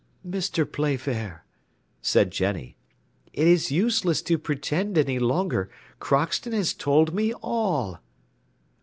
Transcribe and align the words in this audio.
"Mr. 0.27 0.65
Playfair," 0.65 1.45
said 2.01 2.31
Jenny, 2.31 2.75
"it 3.33 3.45
is 3.45 3.71
useless 3.71 4.23
to 4.23 4.39
pretend 4.39 4.97
any 4.97 5.19
longer; 5.19 5.69
Crockston 5.99 6.53
has 6.53 6.73
told 6.73 7.13
me 7.13 7.33
all!" 7.35 7.99